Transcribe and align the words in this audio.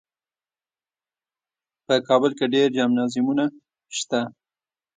په 1.85 1.93
کابل 2.07 2.31
کې 2.37 2.45
ډېر 2.53 2.67
جمنازیمونه 2.77 3.45
شته. 3.97 4.21